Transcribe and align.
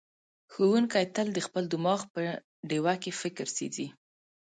ښوونکی 0.53 1.05
تل 1.15 1.27
د 1.33 1.39
خپل 1.47 1.63
دماغ 1.73 1.99
په 2.13 2.21
ډیوه 2.69 2.93
کې 3.03 3.11
فکر 3.21 3.45
سېځي. 3.55 3.87